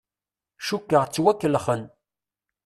Cukkeɣ 0.67 1.03
ttwakellexen. 1.05 1.81